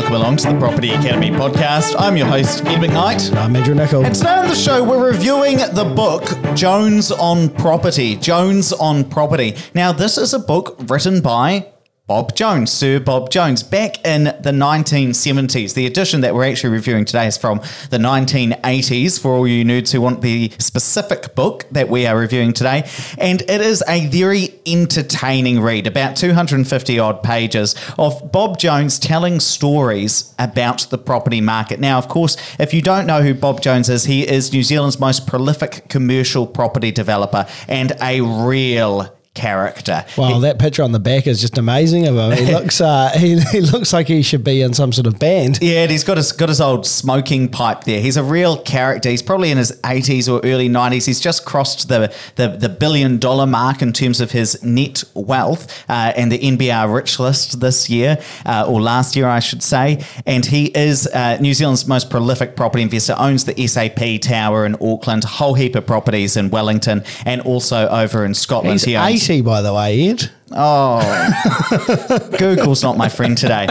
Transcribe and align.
welcome 0.00 0.16
along 0.16 0.36
to 0.38 0.50
the 0.50 0.58
Property 0.58 0.88
Academy 0.92 1.28
podcast. 1.28 1.94
I'm 1.98 2.16
your 2.16 2.26
host, 2.26 2.64
Ed 2.64 2.78
McKnight. 2.78 3.36
I'm 3.36 3.54
Andrew 3.54 3.74
Nicol. 3.74 4.06
And 4.06 4.14
today 4.14 4.30
on 4.30 4.48
the 4.48 4.54
show, 4.54 4.82
we're 4.82 5.10
reviewing 5.10 5.58
the 5.58 5.92
book 5.94 6.24
Jones 6.56 7.12
on 7.12 7.50
Property. 7.50 8.16
Jones 8.16 8.72
on 8.72 9.04
Property. 9.04 9.56
Now, 9.74 9.92
this 9.92 10.16
is 10.16 10.32
a 10.32 10.38
book 10.38 10.74
written 10.88 11.20
by 11.20 11.66
Bob 12.10 12.34
Jones, 12.34 12.72
Sir 12.72 12.98
Bob 12.98 13.30
Jones, 13.30 13.62
back 13.62 14.04
in 14.04 14.24
the 14.24 14.50
1970s. 14.50 15.74
The 15.74 15.86
edition 15.86 16.22
that 16.22 16.34
we're 16.34 16.42
actually 16.42 16.70
reviewing 16.70 17.04
today 17.04 17.28
is 17.28 17.38
from 17.38 17.58
the 17.90 17.98
1980s 17.98 19.20
for 19.20 19.30
all 19.30 19.46
you 19.46 19.64
nerds 19.64 19.92
who 19.92 20.00
want 20.00 20.20
the 20.20 20.50
specific 20.58 21.36
book 21.36 21.66
that 21.70 21.88
we 21.88 22.08
are 22.08 22.18
reviewing 22.18 22.52
today. 22.52 22.90
And 23.16 23.42
it 23.42 23.60
is 23.60 23.84
a 23.86 24.08
very 24.08 24.48
entertaining 24.66 25.60
read, 25.60 25.86
about 25.86 26.16
250 26.16 26.98
odd 26.98 27.22
pages 27.22 27.76
of 27.96 28.32
Bob 28.32 28.58
Jones 28.58 28.98
telling 28.98 29.38
stories 29.38 30.34
about 30.36 30.88
the 30.90 30.98
property 30.98 31.40
market. 31.40 31.78
Now, 31.78 31.96
of 31.96 32.08
course, 32.08 32.36
if 32.58 32.74
you 32.74 32.82
don't 32.82 33.06
know 33.06 33.22
who 33.22 33.34
Bob 33.34 33.60
Jones 33.60 33.88
is, 33.88 34.06
he 34.06 34.28
is 34.28 34.52
New 34.52 34.64
Zealand's 34.64 34.98
most 34.98 35.28
prolific 35.28 35.88
commercial 35.88 36.44
property 36.44 36.90
developer 36.90 37.46
and 37.68 37.92
a 38.02 38.20
real 38.20 39.16
character. 39.40 40.04
Wow, 40.18 40.34
he, 40.34 40.40
that 40.42 40.58
picture 40.58 40.82
on 40.82 40.92
the 40.92 40.98
back 40.98 41.26
is 41.26 41.40
just 41.40 41.56
amazing 41.56 42.06
of 42.06 42.16
him. 42.16 42.32
He 42.32 42.52
looks 42.54 42.80
uh, 42.80 43.10
he, 43.16 43.40
he 43.40 43.60
looks 43.62 43.92
like 43.92 44.06
he 44.06 44.20
should 44.20 44.44
be 44.44 44.60
in 44.60 44.74
some 44.74 44.92
sort 44.92 45.06
of 45.06 45.18
band. 45.18 45.58
Yeah, 45.62 45.82
and 45.82 45.90
he's 45.90 46.04
got 46.04 46.18
his 46.18 46.32
got 46.32 46.50
his 46.50 46.60
old 46.60 46.86
smoking 46.86 47.48
pipe 47.48 47.84
there. 47.84 48.02
He's 48.02 48.18
a 48.18 48.22
real 48.22 48.58
character. 48.58 49.08
He's 49.08 49.22
probably 49.22 49.50
in 49.50 49.56
his 49.56 49.72
80s 49.82 50.30
or 50.30 50.46
early 50.46 50.68
90s. 50.68 51.06
He's 51.06 51.20
just 51.20 51.46
crossed 51.46 51.88
the 51.88 52.12
the, 52.36 52.48
the 52.48 52.68
billion 52.68 53.18
dollar 53.18 53.46
mark 53.46 53.80
in 53.80 53.92
terms 53.94 54.20
of 54.20 54.32
his 54.32 54.62
net 54.62 55.02
wealth 55.14 55.84
uh, 55.88 56.12
and 56.16 56.30
the 56.30 56.38
NBR 56.38 56.94
Rich 56.94 57.18
List 57.18 57.60
this 57.60 57.88
year 57.88 58.18
uh, 58.44 58.66
or 58.68 58.80
last 58.80 59.16
year, 59.16 59.26
I 59.26 59.40
should 59.40 59.62
say. 59.62 60.04
And 60.26 60.44
he 60.44 60.66
is 60.66 61.06
uh, 61.06 61.38
New 61.40 61.54
Zealand's 61.54 61.86
most 61.86 62.10
prolific 62.10 62.56
property 62.56 62.82
investor. 62.82 63.14
Owns 63.18 63.46
the 63.46 63.66
SAP 63.66 64.20
Tower 64.20 64.66
in 64.66 64.76
Auckland, 64.82 65.24
a 65.24 65.28
whole 65.28 65.54
heap 65.54 65.74
of 65.76 65.86
properties 65.86 66.36
in 66.36 66.50
Wellington, 66.50 67.04
and 67.24 67.40
also 67.40 67.88
over 67.88 68.24
in 68.26 68.34
Scotland. 68.34 68.80
He's 68.80 68.84
he 68.84 68.96
owns 68.96 69.29
80, 69.30 69.42
by 69.42 69.62
the 69.62 69.72
way, 69.72 70.08
Ed. 70.08 70.28
Oh, 70.52 72.28
Google's 72.38 72.82
not 72.82 72.96
my 72.96 73.08
friend 73.08 73.38
today. 73.38 73.68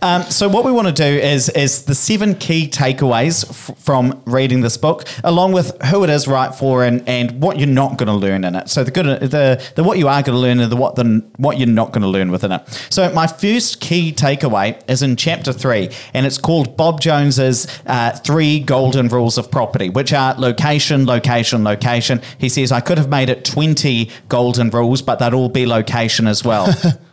Um, 0.00 0.22
so 0.22 0.48
what 0.48 0.64
we 0.64 0.70
want 0.70 0.86
to 0.86 0.94
do 0.94 1.04
is 1.04 1.48
is 1.50 1.84
the 1.84 1.94
seven 1.94 2.36
key 2.36 2.68
takeaways 2.68 3.48
f- 3.50 3.76
from 3.78 4.22
reading 4.26 4.60
this 4.60 4.76
book, 4.76 5.04
along 5.24 5.52
with 5.52 5.76
who 5.86 6.04
it 6.04 6.10
is 6.10 6.28
right 6.28 6.54
for 6.54 6.84
and, 6.84 7.06
and 7.08 7.42
what 7.42 7.58
you're 7.58 7.66
not 7.66 7.98
going 7.98 8.06
to 8.06 8.14
learn 8.14 8.44
in 8.44 8.54
it. 8.54 8.68
So 8.68 8.84
the 8.84 8.92
good 8.92 9.06
the 9.22 9.60
the 9.74 9.82
what 9.82 9.98
you 9.98 10.06
are 10.06 10.22
going 10.22 10.36
to 10.36 10.40
learn 10.40 10.60
and 10.60 10.70
the 10.70 10.76
what 10.76 10.94
the 10.94 11.24
what 11.36 11.58
you're 11.58 11.66
not 11.66 11.92
going 11.92 12.02
to 12.02 12.08
learn 12.08 12.30
within 12.30 12.52
it. 12.52 12.62
So 12.90 13.12
my 13.12 13.26
first 13.26 13.80
key 13.80 14.12
takeaway 14.12 14.80
is 14.88 15.02
in 15.02 15.16
chapter 15.16 15.52
three, 15.52 15.90
and 16.14 16.26
it's 16.26 16.38
called 16.38 16.76
Bob 16.76 17.00
Jones's 17.00 17.66
uh, 17.86 18.12
three 18.12 18.60
golden 18.60 19.08
rules 19.08 19.36
of 19.36 19.50
property, 19.50 19.90
which 19.90 20.12
are 20.12 20.34
location, 20.34 21.06
location, 21.06 21.64
location. 21.64 22.22
He 22.38 22.48
says 22.48 22.70
I 22.70 22.80
could 22.80 22.98
have 22.98 23.08
made 23.08 23.28
it 23.28 23.44
twenty 23.44 24.10
golden 24.28 24.70
rules, 24.70 25.02
but 25.02 25.18
they'd 25.18 25.34
all 25.34 25.48
be 25.48 25.66
location 25.66 26.19
as 26.26 26.44
well. 26.44 26.68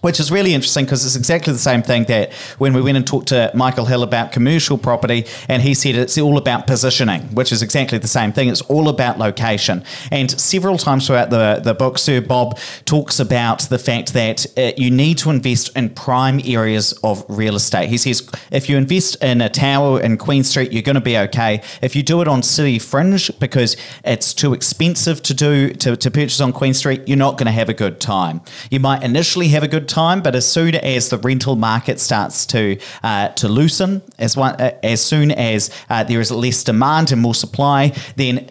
which 0.00 0.20
is 0.20 0.30
really 0.30 0.54
interesting 0.54 0.84
because 0.84 1.04
it's 1.04 1.16
exactly 1.16 1.52
the 1.52 1.58
same 1.58 1.82
thing 1.82 2.04
that 2.04 2.32
when 2.58 2.74
we 2.74 2.82
went 2.82 2.96
and 2.96 3.06
talked 3.06 3.28
to 3.28 3.50
Michael 3.54 3.86
Hill 3.86 4.02
about 4.02 4.32
commercial 4.32 4.76
property, 4.76 5.24
and 5.48 5.62
he 5.62 5.74
said 5.74 5.94
it's 5.94 6.18
all 6.18 6.36
about 6.36 6.66
positioning, 6.66 7.22
which 7.34 7.52
is 7.52 7.62
exactly 7.62 7.98
the 7.98 8.08
same 8.08 8.32
thing. 8.32 8.48
It's 8.48 8.60
all 8.62 8.88
about 8.88 9.18
location. 9.18 9.82
And 10.10 10.30
several 10.30 10.76
times 10.76 11.06
throughout 11.06 11.30
the, 11.30 11.60
the 11.62 11.74
book, 11.74 11.98
Sir 11.98 12.20
Bob 12.20 12.58
talks 12.84 13.18
about 13.18 13.62
the 13.62 13.78
fact 13.78 14.12
that 14.12 14.46
uh, 14.58 14.72
you 14.76 14.90
need 14.90 15.18
to 15.18 15.30
invest 15.30 15.74
in 15.76 15.90
prime 15.90 16.40
areas 16.44 16.92
of 17.02 17.24
real 17.28 17.56
estate. 17.56 17.88
He 17.88 17.96
says 17.96 18.28
if 18.50 18.68
you 18.68 18.76
invest 18.76 19.22
in 19.22 19.40
a 19.40 19.48
tower 19.48 20.00
in 20.00 20.18
Queen 20.18 20.44
Street, 20.44 20.72
you're 20.72 20.82
going 20.82 20.94
to 20.94 21.00
be 21.00 21.16
okay. 21.16 21.62
If 21.80 21.96
you 21.96 22.02
do 22.02 22.20
it 22.20 22.28
on 22.28 22.42
city 22.42 22.78
fringe 22.78 23.30
because 23.38 23.76
it's 24.04 24.34
too 24.34 24.52
expensive 24.52 25.22
to 25.22 25.34
do 25.34 25.70
to, 25.70 25.96
to 25.96 26.10
purchase 26.10 26.40
on 26.40 26.52
Queen 26.52 26.74
Street, 26.74 27.02
you're 27.06 27.16
not 27.16 27.38
going 27.38 27.46
to 27.46 27.52
have 27.52 27.68
a 27.68 27.74
good 27.74 28.00
time. 28.00 28.42
You 28.70 28.80
might 28.80 29.02
initially 29.02 29.48
have 29.48 29.62
a 29.62 29.68
good 29.68 29.83
time, 29.84 30.22
but 30.22 30.34
as 30.34 30.46
soon 30.46 30.74
as 30.74 31.10
the 31.10 31.18
rental 31.18 31.56
market 31.56 32.00
starts 32.00 32.46
to 32.46 32.78
uh, 33.02 33.28
to 33.28 33.48
loosen, 33.48 34.02
as 34.18 34.36
one, 34.36 34.54
uh, 34.60 34.76
as 34.82 35.00
soon 35.00 35.30
as 35.30 35.70
uh, 35.90 36.04
there 36.04 36.20
is 36.20 36.30
less 36.30 36.64
demand 36.64 37.12
and 37.12 37.20
more 37.20 37.34
supply, 37.34 37.92
then 38.16 38.50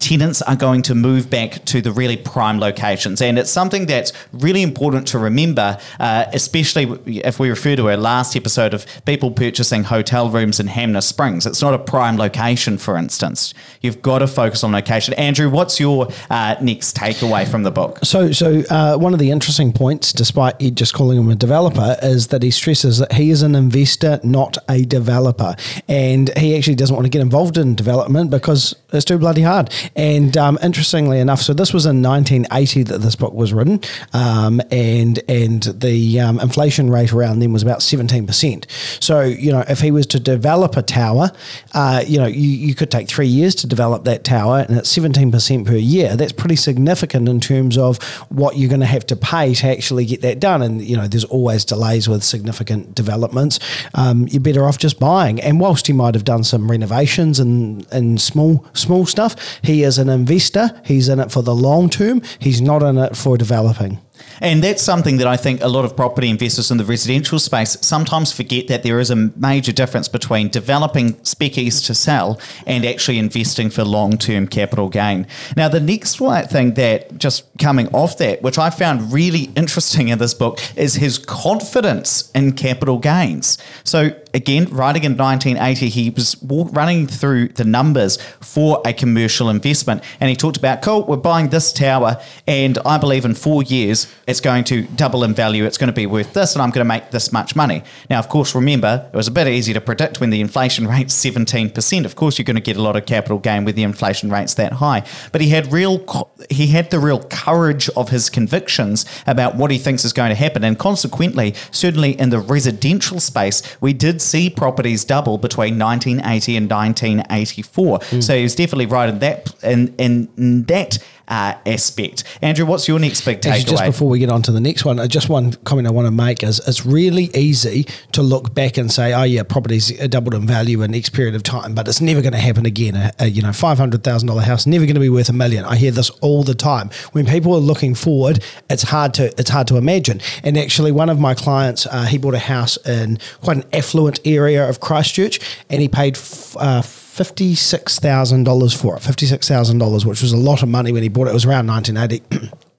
tenants 0.00 0.40
are 0.42 0.56
going 0.56 0.82
to 0.82 0.94
move 0.94 1.30
back 1.30 1.64
to 1.66 1.80
the 1.80 1.92
really 1.92 2.16
prime 2.16 2.58
locations. 2.58 3.20
And 3.22 3.38
it's 3.38 3.50
something 3.50 3.86
that's 3.86 4.12
really 4.32 4.62
important 4.62 5.06
to 5.08 5.18
remember, 5.18 5.78
uh, 6.00 6.24
especially 6.32 7.20
if 7.20 7.38
we 7.38 7.50
refer 7.50 7.76
to 7.76 7.88
our 7.90 7.96
last 7.96 8.34
episode 8.34 8.74
of 8.74 8.86
people 9.04 9.30
purchasing 9.30 9.84
hotel 9.84 10.30
rooms 10.30 10.58
in 10.58 10.68
Hanmer 10.68 11.02
Springs. 11.02 11.46
It's 11.46 11.60
not 11.60 11.74
a 11.74 11.78
prime 11.78 12.16
location, 12.16 12.78
for 12.78 12.96
instance. 12.96 13.54
You've 13.82 14.00
got 14.00 14.20
to 14.20 14.26
focus 14.26 14.64
on 14.64 14.72
location. 14.72 15.14
Andrew, 15.14 15.50
what's 15.50 15.78
your 15.78 16.08
uh, 16.30 16.56
next 16.62 16.96
takeaway 16.96 17.46
from 17.46 17.62
the 17.62 17.70
book? 17.70 17.98
So, 18.02 18.32
so 18.32 18.62
uh, 18.70 18.96
one 18.96 19.12
of 19.12 19.18
the 19.18 19.30
interesting 19.30 19.72
points, 19.72 20.12
despite 20.12 20.60
Ed 20.62 20.76
just 20.76 20.94
calling 20.94 21.18
him 21.18 21.28
a 21.28 21.34
developer, 21.34 21.96
is 22.02 22.28
that 22.28 22.42
he 22.42 22.50
stresses 22.50 22.98
that 22.98 23.12
he 23.12 23.30
is 23.30 23.42
an 23.42 23.54
investor, 23.54 24.18
not 24.24 24.56
a 24.68 24.84
developer. 24.84 25.54
And 25.88 26.36
he 26.38 26.56
actually 26.56 26.76
doesn't 26.76 26.96
want 26.96 27.04
to 27.04 27.10
get 27.10 27.20
involved 27.20 27.58
in 27.58 27.74
development 27.74 28.30
because 28.30 28.74
it's 28.92 29.04
too 29.04 29.18
bloody 29.18 29.42
hard. 29.42 29.70
And 29.96 30.36
um, 30.36 30.58
interestingly 30.62 31.20
enough, 31.20 31.40
so 31.40 31.52
this 31.52 31.72
was 31.72 31.86
in 31.86 32.02
1980 32.02 32.84
that 32.84 32.98
this 32.98 33.16
book 33.16 33.32
was 33.32 33.52
written, 33.52 33.80
um, 34.12 34.60
and 34.70 35.20
and 35.28 35.62
the 35.62 36.20
um, 36.20 36.40
inflation 36.40 36.90
rate 36.90 37.12
around 37.12 37.40
then 37.40 37.52
was 37.52 37.62
about 37.62 37.80
17%. 37.80 38.70
So 39.02 39.20
you 39.22 39.52
know, 39.52 39.64
if 39.68 39.80
he 39.80 39.90
was 39.90 40.06
to 40.08 40.20
develop 40.20 40.76
a 40.76 40.82
tower, 40.82 41.30
uh, 41.74 42.04
you 42.06 42.18
know, 42.18 42.26
you, 42.26 42.48
you 42.48 42.74
could 42.74 42.90
take 42.90 43.08
three 43.08 43.26
years 43.26 43.54
to 43.56 43.66
develop 43.66 44.04
that 44.04 44.24
tower, 44.24 44.64
and 44.68 44.78
it's 44.78 44.96
17% 44.96 45.66
per 45.66 45.76
year. 45.76 46.16
That's 46.16 46.32
pretty 46.32 46.56
significant 46.56 47.28
in 47.28 47.40
terms 47.40 47.76
of 47.76 48.02
what 48.30 48.56
you're 48.56 48.68
going 48.68 48.80
to 48.80 48.86
have 48.86 49.06
to 49.06 49.16
pay 49.16 49.54
to 49.54 49.66
actually 49.66 50.04
get 50.04 50.22
that 50.22 50.40
done. 50.40 50.62
And 50.62 50.82
you 50.82 50.96
know, 50.96 51.08
there's 51.08 51.24
always 51.24 51.64
delays 51.64 52.08
with 52.08 52.22
significant 52.22 52.94
developments. 52.94 53.58
Um, 53.94 54.28
you're 54.28 54.40
better 54.40 54.64
off 54.64 54.78
just 54.78 55.00
buying. 55.00 55.40
And 55.40 55.60
whilst 55.60 55.86
he 55.86 55.92
might 55.92 56.14
have 56.14 56.24
done 56.24 56.44
some 56.44 56.70
renovations 56.70 57.40
and 57.40 57.86
and 57.92 58.20
small 58.20 58.64
small 58.74 59.06
stuff, 59.06 59.34
he 59.62 59.79
he 59.80 59.84
is 59.84 59.96
an 59.96 60.10
investor. 60.10 60.78
He's 60.84 61.08
in 61.08 61.20
it 61.20 61.32
for 61.32 61.42
the 61.42 61.54
long 61.54 61.88
term. 61.88 62.20
He's 62.38 62.60
not 62.60 62.82
in 62.82 62.98
it 62.98 63.16
for 63.16 63.38
developing. 63.38 63.98
And 64.40 64.62
that's 64.62 64.82
something 64.82 65.18
that 65.18 65.26
I 65.26 65.36
think 65.36 65.60
a 65.60 65.68
lot 65.68 65.84
of 65.84 65.96
property 65.96 66.28
investors 66.28 66.70
in 66.70 66.78
the 66.78 66.84
residential 66.84 67.38
space 67.38 67.76
sometimes 67.80 68.32
forget 68.32 68.68
that 68.68 68.82
there 68.82 68.98
is 68.98 69.10
a 69.10 69.16
major 69.16 69.72
difference 69.72 70.08
between 70.08 70.48
developing 70.48 71.14
speckies 71.16 71.84
to 71.86 71.94
sell 71.94 72.40
and 72.66 72.84
actually 72.84 73.18
investing 73.18 73.70
for 73.70 73.84
long 73.84 74.16
term 74.16 74.46
capital 74.46 74.88
gain. 74.88 75.26
Now, 75.56 75.68
the 75.68 75.80
next 75.80 76.16
thing 76.50 76.74
that 76.74 77.18
just 77.18 77.44
coming 77.58 77.88
off 77.88 78.18
that, 78.18 78.42
which 78.42 78.58
I 78.58 78.70
found 78.70 79.12
really 79.12 79.50
interesting 79.56 80.08
in 80.08 80.18
this 80.18 80.34
book, 80.34 80.58
is 80.76 80.94
his 80.94 81.18
confidence 81.18 82.30
in 82.32 82.52
capital 82.52 82.98
gains. 82.98 83.58
So, 83.84 84.10
again, 84.34 84.66
writing 84.70 85.04
in 85.04 85.16
1980, 85.16 85.88
he 85.88 86.10
was 86.10 86.36
running 86.42 87.06
through 87.06 87.48
the 87.48 87.64
numbers 87.64 88.16
for 88.40 88.80
a 88.84 88.92
commercial 88.92 89.48
investment 89.48 90.02
and 90.20 90.30
he 90.30 90.36
talked 90.36 90.56
about, 90.56 90.82
cool, 90.82 91.04
we're 91.04 91.16
buying 91.16 91.48
this 91.48 91.72
tower, 91.72 92.20
and 92.46 92.78
I 92.84 92.98
believe 92.98 93.24
in 93.24 93.34
four 93.34 93.62
years 93.62 94.06
it's 94.26 94.40
going 94.40 94.64
to 94.64 94.82
double 94.82 95.24
in 95.24 95.34
value. 95.34 95.64
It's 95.64 95.78
going 95.78 95.88
to 95.88 95.92
be 95.92 96.06
worth 96.06 96.32
this, 96.34 96.54
and 96.54 96.62
I'm 96.62 96.70
going 96.70 96.84
to 96.84 96.88
make 96.88 97.10
this 97.10 97.32
much 97.32 97.56
money. 97.56 97.82
Now, 98.08 98.18
of 98.18 98.28
course, 98.28 98.54
remember, 98.54 99.08
it 99.12 99.16
was 99.16 99.28
a 99.28 99.32
bit 99.32 99.48
easy 99.48 99.72
to 99.72 99.80
predict 99.80 100.20
when 100.20 100.30
the 100.30 100.40
inflation 100.40 100.86
rate's 100.88 101.14
17%. 101.14 102.04
Of 102.04 102.16
course, 102.16 102.38
you're 102.38 102.44
going 102.44 102.56
to 102.56 102.62
get 102.62 102.76
a 102.76 102.82
lot 102.82 102.96
of 102.96 103.06
capital 103.06 103.38
gain 103.38 103.64
with 103.64 103.74
the 103.74 103.82
inflation 103.82 104.30
rates 104.30 104.54
that 104.54 104.74
high. 104.74 105.04
But 105.32 105.40
he 105.40 105.48
had 105.48 105.72
real, 105.72 106.28
he 106.48 106.68
had 106.68 106.90
the 106.90 106.98
real 106.98 107.22
courage 107.24 107.88
of 107.90 108.10
his 108.10 108.30
convictions 108.30 109.04
about 109.26 109.56
what 109.56 109.70
he 109.70 109.78
thinks 109.78 110.04
is 110.04 110.12
going 110.12 110.30
to 110.30 110.36
happen. 110.36 110.64
And 110.64 110.78
consequently, 110.78 111.54
certainly 111.70 112.18
in 112.18 112.30
the 112.30 112.38
residential 112.38 113.20
space, 113.20 113.62
we 113.80 113.92
did 113.92 114.22
see 114.22 114.50
properties 114.50 115.04
double 115.04 115.38
between 115.38 115.78
1980 115.78 116.56
and 116.56 116.70
1984. 116.70 117.98
Mm. 117.98 118.22
So 118.22 118.36
he 118.36 118.42
was 118.42 118.54
definitely 118.54 118.86
right 118.86 119.08
in 119.08 119.18
that, 119.20 119.54
in, 119.62 119.94
in 119.98 120.64
that 120.64 120.98
uh, 121.30 121.54
aspect. 121.64 122.24
Andrew, 122.42 122.66
what's 122.66 122.88
your 122.88 122.98
next 122.98 123.24
big 123.24 123.40
takeaway? 123.40 123.66
Just 123.66 123.84
before 123.84 124.08
we 124.08 124.18
get 124.18 124.28
on 124.28 124.42
to 124.42 124.52
the 124.52 124.60
next 124.60 124.84
one, 124.84 124.98
uh, 124.98 125.06
just 125.06 125.28
one 125.28 125.52
comment 125.64 125.86
I 125.86 125.92
want 125.92 126.06
to 126.06 126.10
make 126.10 126.42
is 126.42 126.60
it's 126.66 126.84
really 126.84 127.30
easy 127.34 127.86
to 128.12 128.22
look 128.22 128.52
back 128.52 128.76
and 128.76 128.90
say, 128.92 129.14
oh 129.14 129.22
yeah, 129.22 129.44
properties 129.44 129.90
doubled 130.08 130.34
in 130.34 130.46
value 130.46 130.82
in 130.82 130.94
X 130.94 131.08
period 131.08 131.34
of 131.34 131.42
time, 131.42 131.74
but 131.74 131.88
it's 131.88 132.00
never 132.00 132.20
going 132.20 132.32
to 132.32 132.38
happen 132.38 132.66
again. 132.66 132.96
A, 132.96 133.12
a 133.20 133.26
you 133.26 133.42
know, 133.42 133.52
five 133.52 133.78
hundred 133.78 134.02
thousand 134.02 134.26
dollar 134.28 134.42
house 134.42 134.66
never 134.66 134.84
going 134.84 134.94
to 134.94 135.00
be 135.00 135.08
worth 135.08 135.28
a 135.28 135.32
million. 135.32 135.64
I 135.64 135.76
hear 135.76 135.92
this 135.92 136.10
all 136.20 136.42
the 136.42 136.54
time. 136.54 136.90
When 137.12 137.26
people 137.26 137.54
are 137.54 137.60
looking 137.60 137.94
forward, 137.94 138.44
it's 138.68 138.82
hard 138.82 139.14
to 139.14 139.26
it's 139.38 139.50
hard 139.50 139.68
to 139.68 139.76
imagine. 139.76 140.20
And 140.42 140.58
actually, 140.58 140.90
one 140.90 141.08
of 141.08 141.20
my 141.20 141.34
clients, 141.34 141.86
uh, 141.86 142.06
he 142.06 142.18
bought 142.18 142.34
a 142.34 142.40
house 142.40 142.76
in 142.86 143.18
quite 143.40 143.58
an 143.58 143.64
affluent 143.72 144.20
area 144.24 144.68
of 144.68 144.80
Christchurch, 144.80 145.38
and 145.70 145.80
he 145.80 145.88
paid. 145.88 146.16
F- 146.16 146.56
uh, 146.58 146.82
$56,000 147.16 148.76
for 148.76 148.96
it, 148.96 149.02
$56,000, 149.02 150.04
which 150.04 150.22
was 150.22 150.32
a 150.32 150.36
lot 150.36 150.62
of 150.62 150.68
money 150.68 150.92
when 150.92 151.02
he 151.02 151.08
bought 151.08 151.26
it. 151.26 151.30
It 151.30 151.34
was 151.34 151.44
around 151.44 151.66
1980. 151.66 152.48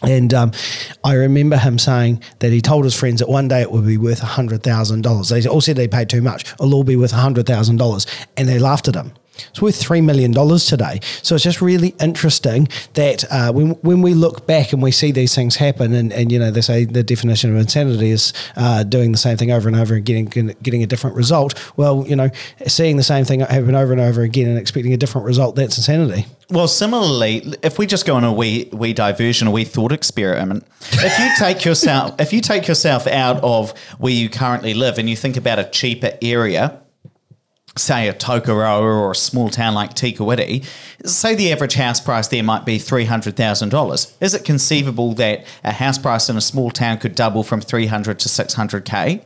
And 0.00 0.32
um, 0.32 0.52
I 1.02 1.14
remember 1.14 1.56
him 1.56 1.76
saying 1.76 2.22
that 2.38 2.52
he 2.52 2.60
told 2.60 2.84
his 2.84 2.94
friends 2.94 3.18
that 3.18 3.28
one 3.28 3.48
day 3.48 3.62
it 3.62 3.72
would 3.72 3.84
be 3.84 3.96
worth 3.96 4.20
$100,000. 4.20 5.28
They 5.28 5.48
all 5.48 5.60
said 5.60 5.74
they 5.74 5.88
paid 5.88 6.08
too 6.08 6.22
much. 6.22 6.44
It'll 6.52 6.72
all 6.72 6.84
be 6.84 6.94
worth 6.94 7.12
$100,000. 7.12 8.26
And 8.36 8.48
they 8.48 8.60
laughed 8.60 8.86
at 8.86 8.94
him. 8.94 9.12
It's 9.50 9.62
worth 9.62 9.80
$3 9.80 10.04
million 10.04 10.32
today. 10.32 11.00
So 11.22 11.34
it's 11.34 11.44
just 11.44 11.60
really 11.60 11.94
interesting 12.00 12.68
that 12.94 13.24
uh, 13.30 13.52
when, 13.52 13.70
when 13.82 14.02
we 14.02 14.14
look 14.14 14.46
back 14.46 14.72
and 14.72 14.82
we 14.82 14.90
see 14.90 15.12
these 15.12 15.34
things 15.34 15.56
happen, 15.56 15.92
and, 15.92 16.12
and 16.12 16.30
you 16.30 16.38
know, 16.38 16.50
they 16.50 16.60
say 16.60 16.84
the 16.84 17.02
definition 17.02 17.50
of 17.50 17.56
insanity 17.56 18.10
is 18.10 18.32
uh, 18.56 18.82
doing 18.82 19.12
the 19.12 19.18
same 19.18 19.36
thing 19.36 19.50
over 19.50 19.68
and 19.68 19.76
over 19.76 19.94
and 19.94 20.04
getting, 20.04 20.26
getting 20.62 20.82
a 20.82 20.86
different 20.86 21.16
result. 21.16 21.54
Well, 21.76 22.06
you 22.06 22.16
know, 22.16 22.30
seeing 22.66 22.96
the 22.96 23.02
same 23.02 23.24
thing 23.24 23.40
happen 23.40 23.74
over 23.74 23.92
and 23.92 24.00
over 24.00 24.22
again 24.22 24.48
and 24.48 24.58
expecting 24.58 24.92
a 24.92 24.96
different 24.96 25.26
result, 25.26 25.56
that's 25.56 25.76
insanity. 25.76 26.26
Well, 26.50 26.68
similarly, 26.68 27.54
if 27.62 27.78
we 27.78 27.86
just 27.86 28.06
go 28.06 28.16
on 28.16 28.24
a 28.24 28.32
wee 28.32 28.70
wee 28.72 28.94
diversion, 28.94 29.48
a 29.48 29.50
wee 29.50 29.64
thought 29.64 29.92
experiment, 29.92 30.66
if 30.92 31.18
you 31.18 31.28
take 31.38 31.64
yourself 31.64 32.18
if 32.18 32.32
you 32.32 32.40
take 32.40 32.66
yourself 32.66 33.06
out 33.06 33.36
of 33.42 33.78
where 33.98 34.12
you 34.12 34.30
currently 34.30 34.72
live 34.72 34.98
and 34.98 35.10
you 35.10 35.16
think 35.16 35.36
about 35.36 35.58
a 35.58 35.64
cheaper 35.64 36.12
area, 36.22 36.80
say 37.76 38.08
a 38.08 38.12
Tokoroa 38.12 38.80
or 38.80 39.10
a 39.12 39.14
small 39.14 39.48
town 39.48 39.74
like 39.74 39.94
Te 39.94 40.12
Kuiti, 40.12 40.64
say 41.04 41.34
the 41.34 41.52
average 41.52 41.74
house 41.74 42.00
price 42.00 42.28
there 42.28 42.42
might 42.42 42.64
be 42.64 42.78
$300,000. 42.78 44.12
Is 44.20 44.34
it 44.34 44.44
conceivable 44.44 45.14
that 45.14 45.46
a 45.64 45.72
house 45.72 45.98
price 45.98 46.28
in 46.28 46.36
a 46.36 46.40
small 46.40 46.70
town 46.70 46.98
could 46.98 47.14
double 47.14 47.42
from 47.42 47.60
300 47.60 48.18
to 48.20 48.28
600K? 48.28 49.22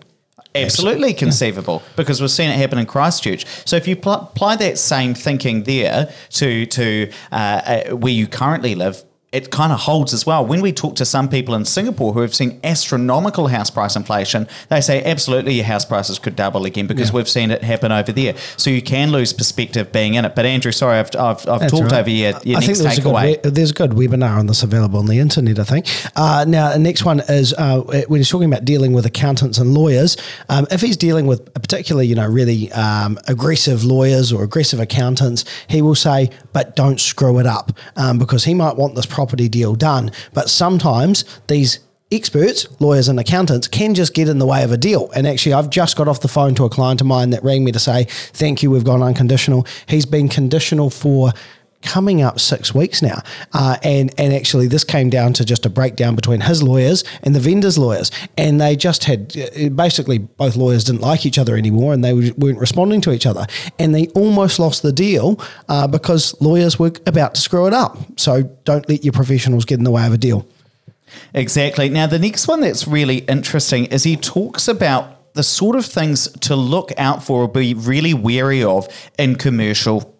Absolutely 0.54 1.14
conceivable 1.14 1.82
yeah. 1.82 1.92
because 1.96 2.20
we've 2.20 2.30
seen 2.30 2.50
it 2.50 2.56
happen 2.56 2.78
in 2.78 2.84
Christchurch. 2.84 3.46
So 3.64 3.76
if 3.76 3.88
you 3.88 3.96
pl- 3.96 4.12
apply 4.12 4.56
that 4.56 4.76
same 4.76 5.14
thinking 5.14 5.62
there 5.62 6.12
to 6.30 6.66
to 6.66 7.10
uh, 7.30 7.34
uh, 7.34 7.96
where 7.96 8.12
you 8.12 8.26
currently 8.26 8.74
live, 8.74 9.02
it 9.32 9.50
kind 9.50 9.72
of 9.72 9.80
holds 9.80 10.12
as 10.12 10.26
well. 10.26 10.44
When 10.44 10.60
we 10.60 10.72
talk 10.72 10.94
to 10.96 11.06
some 11.06 11.26
people 11.26 11.54
in 11.54 11.64
Singapore 11.64 12.12
who 12.12 12.20
have 12.20 12.34
seen 12.34 12.60
astronomical 12.62 13.46
house 13.46 13.70
price 13.70 13.96
inflation, 13.96 14.46
they 14.68 14.82
say 14.82 15.02
absolutely 15.02 15.54
your 15.54 15.64
house 15.64 15.86
prices 15.86 16.18
could 16.18 16.36
double 16.36 16.66
again 16.66 16.86
because 16.86 17.08
yeah. 17.08 17.16
we've 17.16 17.28
seen 17.28 17.50
it 17.50 17.62
happen 17.62 17.90
over 17.90 18.12
there. 18.12 18.36
So 18.58 18.68
you 18.68 18.82
can 18.82 19.10
lose 19.10 19.32
perspective 19.32 19.90
being 19.90 20.14
in 20.14 20.26
it. 20.26 20.34
But 20.36 20.44
Andrew, 20.44 20.70
sorry, 20.70 20.98
I've, 20.98 21.16
I've, 21.16 21.48
I've 21.48 21.70
talked 21.70 21.92
right. 21.92 22.00
over 22.00 22.10
your, 22.10 22.32
your 22.44 22.58
I 22.58 22.66
next 22.66 22.82
think 22.82 22.92
takeaway. 22.92 23.38
A 23.38 23.40
good, 23.40 23.54
there's 23.54 23.70
a 23.70 23.74
good 23.74 23.92
webinar 23.92 24.38
on 24.38 24.48
this 24.48 24.62
available 24.62 24.98
on 24.98 25.06
the 25.06 25.18
internet, 25.18 25.58
I 25.58 25.64
think. 25.64 25.86
Uh, 26.14 26.44
now, 26.46 26.70
the 26.74 26.78
next 26.78 27.06
one 27.06 27.20
is 27.20 27.54
uh, 27.54 27.80
when 28.08 28.20
he's 28.20 28.28
talking 28.28 28.52
about 28.52 28.66
dealing 28.66 28.92
with 28.92 29.06
accountants 29.06 29.56
and 29.56 29.72
lawyers, 29.72 30.18
um, 30.50 30.66
if 30.70 30.82
he's 30.82 30.98
dealing 30.98 31.26
with 31.26 31.40
a 31.56 31.60
particularly, 31.60 32.06
you 32.06 32.14
know, 32.14 32.28
really 32.28 32.70
um, 32.72 33.18
aggressive 33.28 33.82
lawyers 33.82 34.30
or 34.30 34.44
aggressive 34.44 34.78
accountants, 34.78 35.46
he 35.68 35.80
will 35.80 35.94
say, 35.94 36.28
but 36.52 36.76
don't 36.76 37.00
screw 37.00 37.38
it 37.38 37.46
up 37.46 37.72
um, 37.96 38.18
because 38.18 38.44
he 38.44 38.52
might 38.52 38.76
want 38.76 38.94
this 38.94 39.06
problem 39.06 39.21
property 39.22 39.48
deal 39.48 39.76
done. 39.76 40.10
But 40.34 40.50
sometimes 40.50 41.24
these 41.46 41.78
experts, 42.10 42.66
lawyers 42.80 43.06
and 43.06 43.20
accountants 43.20 43.68
can 43.68 43.94
just 43.94 44.14
get 44.14 44.28
in 44.28 44.40
the 44.40 44.46
way 44.46 44.64
of 44.64 44.72
a 44.72 44.76
deal. 44.76 45.12
And 45.12 45.28
actually, 45.28 45.52
I've 45.52 45.70
just 45.70 45.96
got 45.96 46.08
off 46.08 46.22
the 46.22 46.28
phone 46.28 46.56
to 46.56 46.64
a 46.64 46.68
client 46.68 47.00
of 47.00 47.06
mine 47.06 47.30
that 47.30 47.44
rang 47.44 47.62
me 47.62 47.70
to 47.70 47.78
say, 47.78 48.06
thank 48.32 48.64
you, 48.64 48.70
we've 48.72 48.82
gone 48.82 49.00
unconditional. 49.00 49.64
He's 49.86 50.06
been 50.06 50.28
conditional 50.28 50.90
for 50.90 51.32
coming 51.82 52.22
up 52.22 52.40
six 52.40 52.74
weeks 52.74 53.02
now. 53.02 53.22
Uh, 53.52 53.76
and, 53.82 54.12
and 54.18 54.32
actually, 54.32 54.68
this 54.68 54.84
came 54.84 55.10
down 55.10 55.32
to 55.34 55.44
just 55.44 55.66
a 55.66 55.70
breakdown 55.70 56.14
between 56.14 56.40
his 56.40 56.62
lawyers 56.62 57.04
and 57.22 57.34
the 57.34 57.40
vendor's 57.40 57.78
lawyers. 57.78 58.10
And 58.36 58.60
they 58.60 58.76
just 58.76 59.04
had 59.04 59.36
uh, 59.36 59.68
basically 59.70 60.18
both 60.18 60.56
lawyers 60.56 60.84
didn't 60.84 61.00
like 61.00 61.26
each 61.26 61.38
other 61.38 61.56
anymore 61.56 61.92
and 61.92 62.04
they 62.04 62.12
weren't 62.12 62.58
responding 62.58 63.00
to 63.02 63.12
each 63.12 63.26
other. 63.26 63.46
And 63.78 63.94
they 63.94 64.08
almost 64.08 64.58
lost 64.58 64.82
the 64.82 64.92
deal 64.92 65.40
uh, 65.68 65.86
because 65.86 66.40
lawyers 66.40 66.78
were 66.78 66.92
about 67.06 67.34
to 67.34 67.40
screw 67.40 67.66
it 67.66 67.74
up. 67.74 67.98
So 68.16 68.42
don't 68.64 68.88
let 68.88 69.04
your 69.04 69.12
professionals 69.12 69.64
get 69.64 69.78
in 69.78 69.84
the 69.84 69.90
way 69.90 70.06
of 70.06 70.12
a 70.12 70.18
deal. 70.18 70.46
Exactly. 71.34 71.88
Now, 71.88 72.06
the 72.06 72.18
next 72.18 72.48
one 72.48 72.60
that's 72.60 72.86
really 72.86 73.18
interesting 73.18 73.86
is 73.86 74.04
he 74.04 74.16
talks 74.16 74.68
about 74.68 75.34
the 75.34 75.42
sort 75.42 75.76
of 75.76 75.86
things 75.86 76.30
to 76.40 76.56
look 76.56 76.90
out 76.98 77.22
for 77.22 77.42
or 77.42 77.48
be 77.48 77.74
really 77.74 78.14
wary 78.14 78.62
of 78.62 78.88
in 79.18 79.36
commercial 79.36 80.14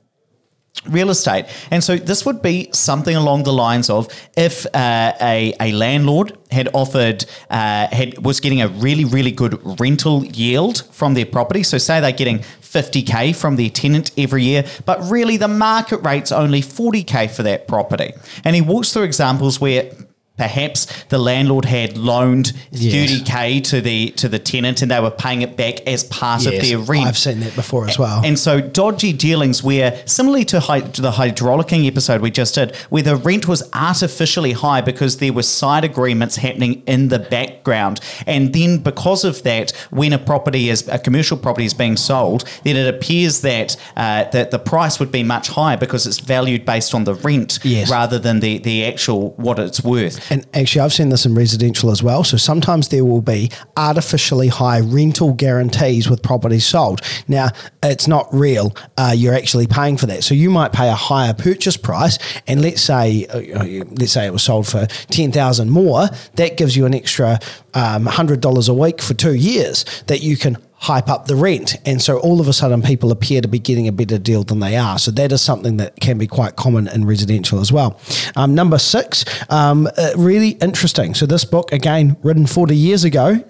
real 0.88 1.10
estate. 1.10 1.46
And 1.70 1.82
so 1.84 1.96
this 1.96 2.26
would 2.26 2.42
be 2.42 2.69
something 2.72 3.14
along 3.14 3.44
the 3.44 3.52
lines 3.52 3.88
of 3.88 4.08
if 4.36 4.66
uh, 4.74 5.12
a, 5.20 5.54
a 5.60 5.72
landlord 5.72 6.36
had 6.50 6.69
offered, 6.74 7.24
uh, 7.50 7.86
had 7.88 8.24
was 8.24 8.40
getting 8.40 8.60
a 8.60 8.69
really, 8.69 9.04
really 9.04 9.30
good 9.30 9.60
rental 9.80 10.24
yield 10.24 10.84
from 10.90 11.14
their 11.14 11.26
property. 11.26 11.62
So 11.62 11.78
say 11.78 12.00
they're 12.00 12.12
getting 12.12 12.40
50k 12.40 13.36
from 13.36 13.56
their 13.56 13.70
tenant 13.70 14.10
every 14.16 14.44
year, 14.44 14.64
but 14.84 15.00
really 15.10 15.36
the 15.36 15.48
market 15.48 15.98
rate's 15.98 16.32
only 16.32 16.62
40k 16.62 17.30
for 17.30 17.42
that 17.42 17.69
property. 17.69 18.12
And 18.44 18.56
he 18.56 18.62
walks 18.62 18.92
through 18.92 19.04
examples 19.04 19.60
where 19.60 19.92
Perhaps 20.38 21.05
the 21.05 21.19
landlord 21.19 21.67
had 21.67 21.96
loaned 21.96 22.52
thirty 22.73 22.88
yes. 22.88 23.23
k 23.29 23.61
to 23.61 23.81
the 23.81 24.11
to 24.12 24.29
the 24.29 24.38
tenant, 24.38 24.82
and 24.82 24.90
they 24.90 24.99
were 24.99 25.11
paying 25.11 25.43
it 25.43 25.56
back 25.56 25.87
as 25.87 26.05
part 26.05 26.43
yes, 26.43 26.55
of 26.55 26.62
their 26.62 26.79
rent. 26.79 27.06
I've 27.06 27.19
seen 27.19 27.40
that 27.40 27.55
before 27.55 27.87
as 27.87 27.99
well. 27.99 28.23
And 28.25 28.38
so 28.38 28.61
dodgy 28.61 29.12
dealings, 29.12 29.62
where 29.62 30.02
similarly 30.06 30.44
to, 30.46 30.61
hy- 30.61 30.81
to 30.81 31.02
the 31.02 31.12
hydraulicking 31.12 31.87
episode 31.87 32.23
we 32.23 32.31
just 32.31 32.55
did, 32.55 32.75
where 32.88 33.02
the 33.02 33.17
rent 33.17 33.46
was 33.46 33.69
artificially 33.75 34.52
high 34.52 34.81
because 34.81 35.19
there 35.19 35.32
were 35.32 35.43
side 35.43 35.84
agreements 35.84 36.37
happening 36.37 36.82
in 36.87 37.08
the 37.08 37.19
background, 37.19 38.00
and 38.26 38.55
then 38.55 38.79
because 38.79 39.25
of 39.25 39.43
that, 39.43 39.73
when 39.90 40.12
a 40.12 40.19
property 40.19 40.70
is 40.70 40.88
a 40.88 40.99
commercial 40.99 41.37
property 41.37 41.67
is 41.67 41.75
being 41.75 41.96
sold, 41.96 42.44
then 42.64 42.76
it 42.76 42.93
appears 42.93 43.43
that 43.43 43.76
uh, 43.96 44.25
that 44.31 44.50
the 44.50 44.58
price 44.58 44.99
would 44.99 45.12
be 45.12 45.23
much 45.23 45.49
higher 45.49 45.76
because 45.76 46.06
it's 46.06 46.20
valued 46.20 46.64
based 46.64 46.94
on 46.94 47.05
the 47.05 47.14
rent 47.14 47.58
yes. 47.62 47.90
rather 47.90 48.19
than 48.19 48.40
the 48.40 48.58
the 48.58 48.84
actual 48.87 49.31
what 49.32 49.58
it's 49.58 49.84
worth. 49.84 50.21
And 50.30 50.46
actually, 50.54 50.80
I've 50.82 50.92
seen 50.92 51.08
this 51.08 51.26
in 51.26 51.34
residential 51.34 51.90
as 51.90 52.02
well. 52.02 52.24
So 52.24 52.36
sometimes 52.36 52.88
there 52.88 53.04
will 53.04 53.22
be 53.22 53.50
artificially 53.76 54.48
high 54.48 54.80
rental 54.80 55.32
guarantees 55.32 56.08
with 56.08 56.22
properties 56.22 56.66
sold. 56.66 57.00
Now, 57.28 57.48
it's 57.82 58.08
not 58.08 58.28
real. 58.32 58.74
Uh, 58.96 59.14
you're 59.16 59.34
actually 59.34 59.66
paying 59.66 59.96
for 59.96 60.06
that. 60.06 60.24
So 60.24 60.34
you 60.34 60.50
might 60.50 60.72
pay 60.72 60.88
a 60.88 60.94
higher 60.94 61.34
purchase 61.34 61.76
price, 61.76 62.19
and 62.46 62.62
let's 62.62 62.82
say 62.82 63.26
uh, 63.26 63.84
let's 63.98 64.12
say 64.12 64.26
it 64.26 64.32
was 64.32 64.42
sold 64.42 64.66
for 64.66 64.86
ten 64.86 65.32
thousand 65.32 65.70
more. 65.70 66.08
That 66.34 66.56
gives 66.56 66.76
you 66.76 66.86
an 66.86 66.94
extra 66.94 67.38
um, 67.74 68.06
hundred 68.06 68.40
dollars 68.40 68.69
a 68.69 68.74
week 68.74 69.00
for 69.02 69.14
two 69.14 69.34
years 69.34 69.84
that 70.06 70.22
you 70.22 70.36
can 70.36 70.56
hype 70.82 71.08
up 71.08 71.26
the 71.26 71.37
rent. 71.37 71.76
And 71.87 72.02
so 72.02 72.19
all 72.19 72.40
of 72.40 72.49
a 72.49 72.52
sudden, 72.52 72.82
people 72.82 73.12
appear 73.12 73.40
to 73.40 73.46
be 73.46 73.61
getting 73.61 73.87
a 73.87 73.93
better 73.93 74.19
deal 74.19 74.43
than 74.43 74.58
they 74.58 74.76
are. 74.76 74.99
So 74.99 75.12
that 75.12 75.31
is 75.31 75.40
something 75.40 75.76
that 75.76 75.94
can 76.00 76.19
be 76.19 76.26
quite 76.26 76.56
common 76.56 76.88
in 76.88 77.05
residential 77.05 77.61
as 77.61 77.73
well. 77.73 78.00
Um, 78.34 78.56
number 78.56 78.79
six, 78.79 79.25
um, 79.49 79.89
uh, 79.96 80.10
really 80.17 80.51
interesting. 80.60 81.15
So 81.15 81.24
this 81.24 81.44
book, 81.44 81.72
again, 81.72 82.17
written 82.24 82.46
40 82.46 82.74
years 82.74 83.05
ago, 83.05 83.44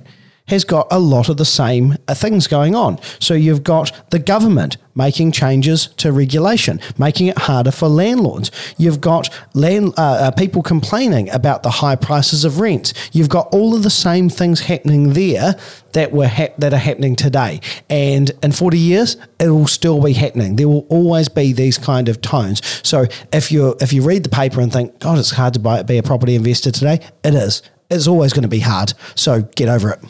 has 0.49 0.65
got 0.65 0.87
a 0.91 0.99
lot 0.99 1.29
of 1.29 1.37
the 1.37 1.45
same 1.45 1.97
uh, 2.09 2.15
things 2.15 2.47
going 2.47 2.75
on. 2.75 2.99
So 3.21 3.35
you've 3.35 3.63
got 3.63 4.11
the 4.11 4.19
government 4.19 4.77
making 4.95 5.33
changes 5.33 5.87
to 5.97 6.13
regulation, 6.13 6.81
making 6.99 7.29
it 7.29 7.39
harder 7.39 7.71
for 7.71 7.89
landlords. 7.89 8.51
You've 8.77 9.01
got 9.01 9.31
land, 9.55 9.95
uh, 9.97 10.03
uh, 10.03 10.31
people 10.33 10.63
complaining 10.63 11.31
about 11.31 11.63
the 11.63 11.71
high 11.71 11.97
prices 11.97 12.45
of 12.45 12.61
rent. 12.61 12.93
You've 13.13 13.29
got 13.29 13.49
all 13.53 13.75
of 13.75 13.83
the 13.83 13.91
same 13.91 14.29
things 14.29 14.61
happening 14.61 15.15
there 15.15 15.55
that 15.93 16.13
were 16.13 16.29
ha- 16.29 16.53
that 16.59 16.75
are 16.75 16.79
happening 16.79 17.17
today. 17.17 17.61
And 17.89 18.31
in 18.43 18.53
40 18.53 18.79
years, 18.79 19.17
it 19.39 19.49
will 19.49 19.67
still 19.67 20.03
be 20.03 20.13
happening. 20.13 20.57
There 20.57 20.69
will 20.69 20.87
always 20.89 21.29
be 21.29 21.53
these 21.53 21.79
kind 21.79 22.09
of 22.09 22.21
tones. 22.21 22.61
So 22.87 23.07
if 23.33 23.51
you 23.51 23.77
if 23.81 23.93
you 23.93 24.03
read 24.03 24.25
the 24.25 24.29
paper 24.29 24.61
and 24.61 24.73
think, 24.73 24.99
God, 24.99 25.19
it's 25.19 25.31
hard 25.31 25.55
to 25.55 25.61
buy, 25.61 25.83
be 25.83 25.99
a 25.99 26.03
property 26.03 26.35
investor 26.35 26.71
today, 26.71 27.01
it 27.25 27.35
is. 27.35 27.63
It's 27.91 28.07
always 28.07 28.33
going 28.33 28.43
to 28.43 28.49
be 28.49 28.61
hard. 28.61 28.95
So 29.15 29.43
get 29.43 29.69
over 29.69 29.91
it. 29.91 30.01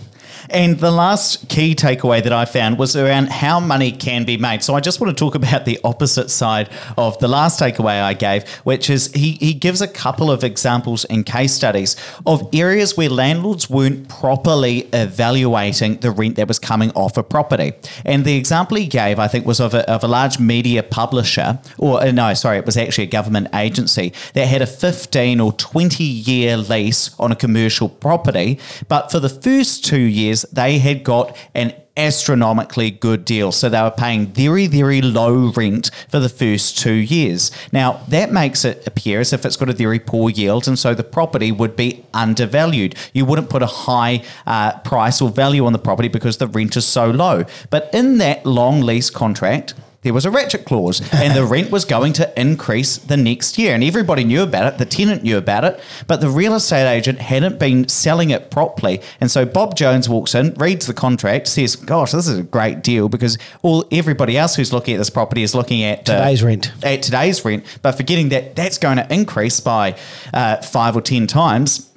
And 0.51 0.79
the 0.79 0.91
last 0.91 1.49
key 1.49 1.75
takeaway 1.75 2.23
that 2.23 2.33
I 2.33 2.45
found 2.45 2.79
was 2.79 2.97
around 2.97 3.29
how 3.31 3.61
money 3.61 3.93
can 3.93 4.25
be 4.25 4.37
made. 4.37 4.63
So 4.63 4.75
I 4.75 4.81
just 4.81 5.01
want 5.01 5.17
to 5.17 5.25
talk 5.25 5.35
about 5.43 5.65
the 5.65 5.79
opposite 5.85 6.31
side 6.31 6.69
of 6.97 7.19
the 7.19 7.29
last 7.29 7.61
takeaway 7.61 8.03
I 8.03 8.15
gave, 8.15 8.49
which 8.65 8.91
is 8.91 9.13
he, 9.13 9.33
he 9.33 9.55
gives 9.55 9.81
a 9.81 9.89
couple 9.89 10.31
of 10.31 10.45
examples 10.45 11.05
and 11.07 11.25
case 11.25 11.55
studies 11.55 11.97
of 12.27 12.49
areas 12.53 12.97
where 12.97 13.09
landlords 13.09 13.69
weren't 13.69 14.09
properly 14.09 14.89
evaluating 14.93 15.97
the 15.97 16.11
rent 16.11 16.37
that 16.37 16.49
was 16.49 16.59
coming 16.59 16.91
off 16.93 17.17
a 17.17 17.23
property. 17.23 17.73
And 18.05 18.25
the 18.25 18.37
example 18.37 18.77
he 18.77 18.87
gave, 18.87 19.19
I 19.19 19.29
think, 19.29 19.47
was 19.47 19.61
of 19.61 19.75
a, 19.75 19.89
of 19.91 20.03
a 20.05 20.09
large 20.09 20.39
media 20.39 20.83
publisher, 20.83 21.61
or 21.79 22.03
uh, 22.03 22.11
no, 22.11 22.35
sorry, 22.35 22.59
it 22.59 22.67
was 22.67 22.77
actually 22.77 23.05
a 23.05 23.09
government 23.09 23.49
agency 23.55 24.13
that 24.35 24.47
had 24.47 24.63
a 24.63 24.67
15 24.67 25.41
or 25.41 25.53
20 25.53 26.03
year 26.05 26.57
lease 26.57 27.15
on 27.19 27.33
a 27.33 27.37
commercial 27.37 27.89
property. 27.89 28.59
But 28.89 29.11
for 29.11 29.21
the 29.21 29.29
first 29.29 29.85
two 29.85 30.01
years, 30.01 30.32
they 30.41 30.79
had 30.79 31.05
got 31.05 31.37
an 31.55 31.75
astronomically 31.97 32.91
good 32.91 33.25
deal. 33.25 33.53
So 33.53 33.69
they 33.69 33.81
were 33.83 33.91
paying 33.91 34.27
very, 34.27 34.67
very 34.67 35.03
low 35.03 35.53
rent 35.53 35.91
for 36.09 36.19
the 36.19 36.29
first 36.29 36.79
two 36.79 36.95
years. 36.95 37.51
Now, 37.71 38.03
that 38.09 38.33
makes 38.33 38.65
it 38.65 38.87
appear 38.87 39.21
as 39.21 39.33
if 39.33 39.45
it's 39.45 39.57
got 39.57 39.69
a 39.69 39.75
very 39.75 39.99
poor 39.99 40.31
yield, 40.31 40.67
and 40.67 40.79
so 40.79 40.95
the 40.95 41.05
property 41.05 41.53
would 41.53 41.77
be 41.77 42.05
undervalued. 42.15 42.95
You 43.13 43.27
wouldn't 43.27 43.51
put 43.51 43.63
a 43.63 43.67
high 43.67 44.25
uh, 44.47 44.79
price 44.81 45.21
or 45.21 45.29
value 45.29 45.67
on 45.67 45.73
the 45.73 45.79
property 45.79 46.09
because 46.09 46.39
the 46.39 46.47
rent 46.47 46.77
is 46.77 46.87
so 46.87 47.11
low. 47.11 47.45
But 47.71 47.91
in 47.93 48.19
that 48.19 48.47
long 48.47 48.81
lease 48.81 49.11
contract, 49.11 49.75
there 50.03 50.13
was 50.13 50.27
a 50.27 50.31
ratchet 50.31 50.65
clause 50.65 51.01
and 51.13 51.37
the 51.37 51.45
rent 51.45 51.71
was 51.71 51.85
going 51.85 52.13
to 52.15 52.41
increase 52.41 52.97
the 52.99 53.17
next 53.17 53.57
year. 53.57 53.75
And 53.75 53.85
everybody 53.85 54.25
knew 54.25 54.43
about 54.43 54.73
it, 54.73 54.79
the 54.79 54.85
tenant 54.85 55.23
knew 55.23 55.39
about 55.39 55.65
it, 55.65 55.81
but 56.07 56.21
the 56.21 56.29
real 56.29 56.55
estate 56.55 56.91
agent 56.91 57.21
hadn't 57.21 57.59
been 57.59 57.89
selling 57.89 58.31
it 58.31 58.51
properly. 58.51 59.01
And 59.21 59.31
so 59.31 59.45
Bob 59.45 59.77
Jones 59.77 60.09
walks 60.09 60.35
in, 60.35 60.55
reads 60.55 60.87
the 60.87 60.95
contract, 60.95 61.47
says, 61.47 61.77
Gosh, 61.77 62.13
this 62.13 62.27
is 62.27 62.39
a 62.39 62.43
great 62.43 62.83
deal 62.83 63.09
because 63.09 63.39
all 63.63 63.85
everybody 63.93 64.37
else 64.37 64.57
who's 64.57 64.73
looking 64.73 64.95
at 64.95 64.99
this 64.99 65.11
property 65.11 65.43
is 65.43 65.55
looking 65.55 65.85
at 65.85 66.11
uh, 66.11 66.19
Today's 66.19 66.43
rent. 66.43 66.73
At 66.83 67.03
today's 67.03 67.45
rent, 67.45 67.65
but 67.83 67.93
forgetting 67.93 68.31
that 68.31 68.57
that's 68.57 68.79
going 68.79 68.97
to 68.97 69.13
increase 69.13 69.61
by 69.61 69.97
uh, 70.35 70.57
five 70.63 70.97
or 70.97 71.01
10 71.01 71.29
times 71.29 71.92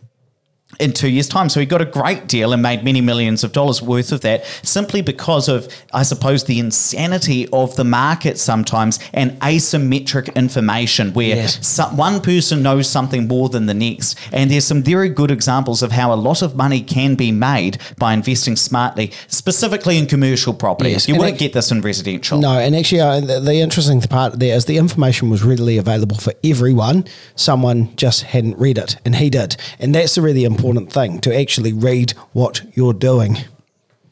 in 0.79 0.93
two 0.93 1.09
years' 1.09 1.27
time. 1.27 1.49
So 1.49 1.59
he 1.59 1.65
got 1.65 1.81
a 1.81 1.85
great 1.85 2.27
deal 2.27 2.53
and 2.53 2.61
made 2.61 2.83
many 2.83 3.01
millions 3.01 3.43
of 3.43 3.51
dollars 3.51 3.81
worth 3.81 4.11
of 4.11 4.21
that 4.21 4.45
simply 4.63 5.01
because 5.01 5.47
of, 5.47 5.67
I 5.93 6.03
suppose, 6.03 6.43
the 6.45 6.59
insanity 6.59 7.47
of 7.53 7.75
the 7.75 7.83
market 7.83 8.37
sometimes 8.37 8.99
and 9.13 9.39
asymmetric 9.41 10.33
information 10.35 11.13
where 11.13 11.35
Yes. 11.35 11.65
some, 11.65 11.97
one 11.97 12.21
person 12.21 12.61
knows 12.63 12.89
something 12.89 13.27
more 13.27 13.49
than 13.49 13.65
the 13.65 13.73
next. 13.73 14.17
And 14.31 14.49
there's 14.51 14.65
some 14.65 14.83
very 14.83 15.09
good 15.09 15.31
examples 15.31 15.81
of 15.83 15.91
how 15.91 16.13
a 16.13 16.15
lot 16.15 16.41
of 16.41 16.55
money 16.55 16.81
can 16.81 17.15
be 17.15 17.31
made 17.31 17.77
by 17.97 18.13
investing 18.13 18.55
smartly, 18.55 19.11
specifically 19.27 19.97
in 19.97 20.05
commercial 20.07 20.53
properties. 20.53 20.93
Yes, 20.93 21.07
You 21.07 21.15
and 21.15 21.19
wouldn't 21.21 21.37
it- 21.37 21.39
get 21.39 21.53
this 21.53 21.71
in 21.71 21.81
residential. 21.81 22.39
No, 22.39 22.57
and 22.59 22.75
actually, 22.75 23.01
uh, 23.01 23.19
the, 23.19 23.39
the 23.39 23.55
interesting 23.55 24.01
part 24.01 24.39
there 24.39 24.55
is 24.55 24.65
the 24.65 24.77
information 24.77 25.29
was 25.29 25.43
readily 25.43 25.77
available 25.77 26.17
for 26.17 26.33
everyone. 26.43 27.05
Someone 27.35 27.95
just 27.95 28.23
hadn't 28.23 28.57
read 28.57 28.77
it, 28.77 28.97
and 29.05 29.15
he 29.15 29.29
did. 29.29 29.55
And 29.79 29.93
that's 29.95 30.15
the 30.15 30.21
really 30.21 30.43
important 30.43 30.64
thing 30.73 31.19
to 31.21 31.35
actually 31.35 31.73
read 31.73 32.11
what 32.33 32.61
you're 32.73 32.93
doing. 32.93 33.37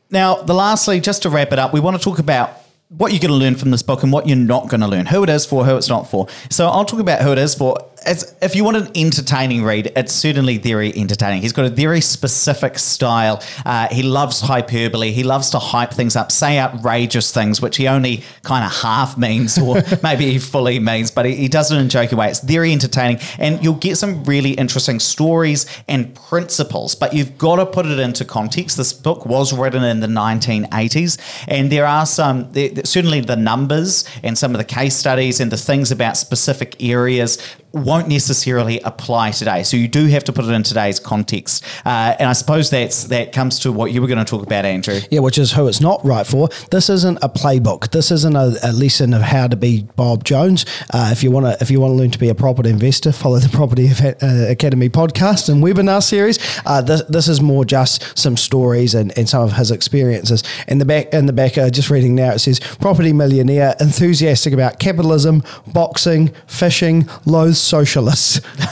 Now, 0.10 0.36
the 0.36 0.53
lastly, 0.53 1.00
just 1.00 1.24
to 1.24 1.29
wrap 1.29 1.51
it 1.51 1.60
up, 1.60 1.74
we 1.74 1.79
want 1.79 1.98
to 1.98 2.03
talk 2.03 2.19
about 2.19 2.51
what 2.89 3.12
you're 3.12 3.19
going 3.19 3.31
to 3.31 3.38
learn 3.38 3.55
from 3.55 3.72
this 3.72 3.81
book 3.81 4.03
and 4.03 4.12
what 4.12 4.27
you're 4.27 4.38
not 4.38 4.69
going 4.69 4.81
to 4.81 4.88
learn, 4.88 5.07
who 5.07 5.24
it 5.24 5.29
is 5.29 5.45
for, 5.45 5.65
who 5.65 5.75
it's 5.75 5.89
not 5.89 6.03
for. 6.03 6.27
So 6.50 6.67
I'll 6.67 6.86
talk 6.86 7.00
about 7.00 7.22
who 7.22 7.31
it 7.31 7.39
is 7.39 7.55
for. 7.55 7.77
It's, 8.05 8.36
if 8.41 8.55
you 8.55 8.63
want 8.63 8.77
an 8.77 8.89
entertaining 8.95 9.63
read, 9.63 9.91
it's 9.95 10.13
certainly 10.13 10.57
very 10.57 10.93
entertaining. 10.95 11.41
He's 11.41 11.53
got 11.53 11.65
a 11.65 11.69
very 11.69 12.01
specific 12.01 12.77
style. 12.79 13.41
Uh, 13.65 13.88
he 13.89 14.03
loves 14.03 14.41
hyperbole. 14.41 15.12
He 15.12 15.24
loves 15.24 15.50
to 15.51 15.60
hype 15.60 15.91
things 15.91 16.15
up, 16.15 16.31
say 16.31 16.60
outrageous 16.60 17.31
things, 17.31 17.62
which 17.62 17.77
he 17.77 17.88
only 17.88 18.24
kind 18.43 18.65
of 18.65 18.72
half 18.81 19.17
means 19.17 19.57
or 19.57 19.81
maybe 20.03 20.31
he 20.31 20.39
fully 20.39 20.79
means, 20.79 21.12
but 21.12 21.25
he, 21.25 21.36
he 21.36 21.48
does 21.48 21.72
it 21.72 21.77
in 21.77 21.86
a 21.86 21.89
joking 21.89 22.17
way. 22.17 22.29
It's 22.29 22.41
very 22.41 22.72
entertaining 22.72 23.19
and 23.39 23.63
you'll 23.63 23.75
get 23.75 23.98
some 23.98 24.24
really 24.24 24.51
interesting 24.51 25.00
stories 25.00 25.65
and 25.88 26.13
principles, 26.15 26.95
but 26.95 27.13
you've 27.13 27.38
got 27.38 27.57
to 27.57 27.65
put 27.65 27.86
it 27.86 28.00
into 28.00 28.25
context. 28.25 28.77
This 28.77 28.93
book 28.93 29.25
was 29.25 29.53
written 29.53 29.83
in 29.83 30.00
the 30.00 30.07
1980s 30.07 31.45
and 31.48 31.72
there 31.72 31.86
are 31.86 32.05
some, 32.05 32.51
there, 32.51 32.69
certainly 32.83 33.22
the 33.22 33.36
numbers 33.36 34.05
and 34.24 34.38
some 34.38 34.51
of 34.51 34.57
the 34.57 34.63
case 34.63 34.95
studies 34.95 35.39
and 35.39 35.51
the 35.51 35.57
things 35.57 35.91
about 35.91 36.17
specific 36.17 36.81
areas 36.83 37.38
won't 37.74 38.08
necessarily 38.08 38.80
apply 38.82 39.32
today. 39.32 39.63
So 39.63 39.75
you 39.77 39.88
do 39.88 40.06
have 40.08 40.24
to 40.25 40.34
put 40.34 40.46
it 40.46 40.51
in 40.51 40.62
today's 40.62 41.00
context. 41.00 41.65
Uh, 41.84 42.15
and 42.20 42.30
I 42.30 42.34
suppose 42.34 42.70
that's 42.70 43.06
that 43.06 43.34
comes 43.34 43.60
to 43.60 43.72
what 43.72 43.92
you 43.92 44.00
were 44.00 44.08
going 44.08 44.24
to 44.24 44.25
talk 44.25 44.46
about, 44.46 44.63
Andrew. 44.63 45.00
Yeah, 45.10 45.20
which 45.20 45.39
is 45.39 45.53
who 45.53 45.68
it's 45.68 45.82
not 45.82 46.03
right 46.06 46.25
for. 46.25 46.50
This 46.70 46.89
isn't 46.89 47.18
a 47.24 47.30
playbook. 47.30 47.89
This 47.89 48.12
isn't 48.12 48.36
a, 48.36 48.56
a 48.63 48.72
lesson 48.72 49.13
of 49.13 49.24
how 49.24 49.48
to 49.48 49.56
be 49.56 49.84
Bob 49.96 50.24
Jones. 50.24 50.65
Uh, 50.94 51.10
if 51.12 51.24
you 51.24 51.32
want 51.32 51.48
to, 51.48 51.58
if 51.62 51.72
you 51.72 51.82
want 51.82 51.92
to 51.92 51.96
learn 51.96 52.12
to 52.12 52.20
be 52.20 52.30
a 52.30 52.36
property 52.36 52.70
investor, 52.70 53.12
follow 53.12 53.39
the 53.39 53.50
Property 53.50 53.89
uh, 53.89 54.51
Academy 54.51 54.89
podcast 54.89 55.50
and 55.50 55.63
webinar 55.63 56.03
series. 56.03 56.38
Uh, 56.68 56.82
this, 56.82 57.01
this 57.10 57.27
is 57.27 57.42
more 57.42 57.65
just 57.65 58.18
some 58.18 58.38
stories 58.38 58.94
and, 58.94 59.18
and 59.18 59.27
some 59.27 59.44
of 59.44 59.53
his 59.53 59.72
experiences. 59.72 60.44
In 60.68 60.77
the 60.77 60.86
back, 60.86 61.12
in 61.12 61.25
the 61.25 61.34
back, 61.34 61.58
uh, 61.58 61.72
just 61.72 61.89
reading 61.89 62.13
now, 62.13 62.34
it 62.34 62.39
says 62.39 62.60
property 62.60 63.13
millionaire, 63.13 63.75
enthusiastic 63.80 64.53
about 64.53 64.77
capitalism, 64.77 65.44
boxing, 65.65 66.32
fishing, 66.46 67.10
loathes 67.25 67.62
socialists. 67.63 68.41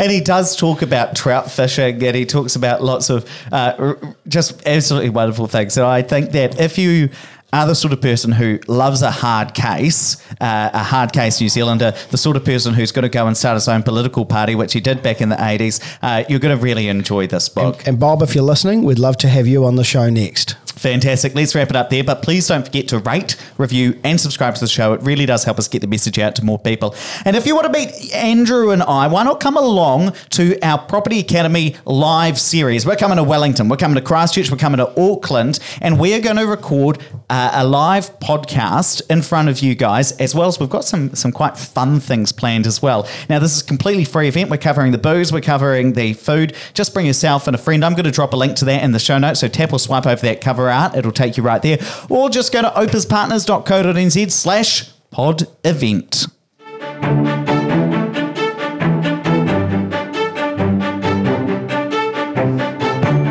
and 0.00 0.10
he 0.10 0.20
does 0.20 0.56
talk 0.56 0.82
about 0.82 1.14
trout 1.14 1.50
fishing 1.50 2.02
and 2.02 2.16
he 2.16 2.24
talks 2.26 2.56
about 2.56 2.82
lots 2.82 3.10
of 3.10 3.28
uh, 3.52 3.94
just 4.28 4.66
absolutely 4.66 5.10
wonderful 5.10 5.46
things. 5.46 5.74
So 5.74 5.88
I 5.88 6.02
think 6.02 6.32
that 6.32 6.60
if 6.60 6.78
you 6.78 7.10
are 7.52 7.66
the 7.66 7.74
sort 7.74 7.92
of 7.92 8.00
person 8.00 8.32
who 8.32 8.58
loves 8.66 9.02
a 9.02 9.10
hard 9.10 9.54
case, 9.54 10.16
uh, 10.40 10.70
a 10.72 10.82
hard 10.82 11.12
case 11.12 11.40
New 11.40 11.48
Zealander, 11.48 11.92
the 12.10 12.18
sort 12.18 12.36
of 12.36 12.44
person 12.44 12.74
who's 12.74 12.92
going 12.92 13.04
to 13.04 13.08
go 13.08 13.26
and 13.26 13.36
start 13.36 13.54
his 13.54 13.68
own 13.68 13.82
political 13.82 14.24
party, 14.26 14.54
which 14.54 14.72
he 14.72 14.80
did 14.80 15.02
back 15.02 15.20
in 15.20 15.28
the 15.28 15.36
80s, 15.36 15.80
uh, 16.02 16.24
you're 16.28 16.40
going 16.40 16.56
to 16.56 16.62
really 16.62 16.88
enjoy 16.88 17.26
this 17.26 17.48
book. 17.48 17.86
and 17.86 17.98
Bob, 17.98 18.22
if 18.22 18.34
you're 18.34 18.44
listening, 18.44 18.82
we'd 18.82 18.98
love 18.98 19.16
to 19.18 19.28
have 19.28 19.46
you 19.46 19.64
on 19.64 19.76
the 19.76 19.84
show 19.84 20.10
next. 20.10 20.56
Fantastic. 20.86 21.34
Let's 21.34 21.52
wrap 21.52 21.68
it 21.68 21.74
up 21.74 21.90
there. 21.90 22.04
But 22.04 22.22
please 22.22 22.46
don't 22.46 22.64
forget 22.64 22.86
to 22.90 23.00
rate, 23.00 23.34
review, 23.58 23.98
and 24.04 24.20
subscribe 24.20 24.54
to 24.54 24.60
the 24.60 24.68
show. 24.68 24.92
It 24.92 25.02
really 25.02 25.26
does 25.26 25.42
help 25.42 25.58
us 25.58 25.66
get 25.66 25.80
the 25.80 25.88
message 25.88 26.16
out 26.16 26.36
to 26.36 26.44
more 26.44 26.60
people. 26.60 26.94
And 27.24 27.34
if 27.34 27.44
you 27.44 27.56
want 27.56 27.66
to 27.66 27.76
meet 27.76 28.14
Andrew 28.14 28.70
and 28.70 28.84
I, 28.84 29.08
why 29.08 29.24
not 29.24 29.40
come 29.40 29.56
along 29.56 30.12
to 30.30 30.56
our 30.64 30.78
Property 30.78 31.18
Academy 31.18 31.74
live 31.86 32.38
series? 32.38 32.86
We're 32.86 32.94
coming 32.94 33.16
to 33.16 33.24
Wellington, 33.24 33.68
we're 33.68 33.78
coming 33.78 33.96
to 33.96 34.00
Christchurch, 34.00 34.48
we're 34.48 34.58
coming 34.58 34.78
to 34.78 34.88
Auckland, 34.96 35.58
and 35.80 35.98
we're 35.98 36.20
going 36.20 36.36
to 36.36 36.46
record 36.46 37.02
uh, 37.28 37.50
a 37.54 37.66
live 37.66 38.16
podcast 38.20 39.02
in 39.10 39.22
front 39.22 39.48
of 39.48 39.58
you 39.58 39.74
guys, 39.74 40.12
as 40.18 40.36
well 40.36 40.46
as 40.46 40.60
we've 40.60 40.70
got 40.70 40.84
some 40.84 41.12
some 41.16 41.32
quite 41.32 41.56
fun 41.56 41.98
things 41.98 42.30
planned 42.30 42.64
as 42.64 42.80
well. 42.80 43.08
Now, 43.28 43.40
this 43.40 43.56
is 43.56 43.62
a 43.62 43.66
completely 43.66 44.04
free 44.04 44.28
event. 44.28 44.50
We're 44.50 44.58
covering 44.58 44.92
the 44.92 44.98
booze, 44.98 45.32
we're 45.32 45.40
covering 45.40 45.94
the 45.94 46.12
food. 46.12 46.54
Just 46.74 46.94
bring 46.94 47.06
yourself 47.06 47.48
and 47.48 47.56
a 47.56 47.58
friend. 47.58 47.84
I'm 47.84 47.94
going 47.94 48.04
to 48.04 48.12
drop 48.12 48.32
a 48.32 48.36
link 48.36 48.54
to 48.58 48.64
that 48.66 48.84
in 48.84 48.92
the 48.92 49.00
show 49.00 49.18
notes. 49.18 49.40
So 49.40 49.48
tap 49.48 49.72
or 49.72 49.80
swipe 49.80 50.06
over 50.06 50.22
that 50.22 50.40
cover. 50.40 50.75
It'll 50.96 51.12
take 51.12 51.36
you 51.36 51.42
right 51.42 51.62
there. 51.62 51.78
Or 52.08 52.28
just 52.30 52.52
go 52.52 52.62
to 52.62 52.68
opespartners.co.nz 52.68 54.30
slash 54.32 54.90
pod 55.10 55.42
event. 55.64 56.26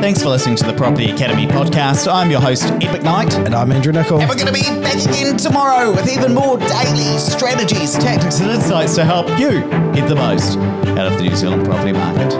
Thanks 0.05 0.21
for 0.21 0.29
listening 0.29 0.55
to 0.57 0.65
the 0.65 0.73
Property 0.73 1.09
Academy 1.09 1.47
podcast. 1.47 2.07
I'm 2.11 2.29
your 2.29 2.39
host, 2.39 2.65
Ed 2.65 2.81
McKnight. 2.81 3.43
And 3.43 3.55
I'm 3.55 3.71
Andrew 3.71 3.91
Nicol. 3.91 4.19
And 4.19 4.29
we're 4.29 4.35
going 4.35 4.45
to 4.45 4.53
be 4.53 4.61
back 4.61 5.03
again 5.03 5.35
tomorrow 5.35 5.89
with 5.89 6.07
even 6.07 6.31
more 6.31 6.59
daily 6.59 7.17
strategies, 7.17 7.93
tactics, 7.93 8.39
and 8.39 8.51
insights 8.51 8.93
to 8.95 9.03
help 9.03 9.27
you 9.39 9.61
get 9.93 10.07
the 10.07 10.15
most 10.15 10.59
out 10.99 11.11
of 11.11 11.17
the 11.17 11.23
New 11.23 11.35
Zealand 11.35 11.65
property 11.65 11.91
market. 11.91 12.35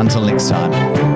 Until 0.00 0.24
next 0.24 0.48
time. 0.48 1.15